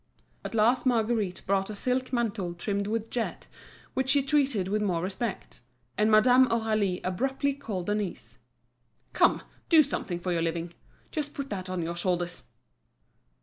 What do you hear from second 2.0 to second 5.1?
mantle trimmed with jet, which she treated with more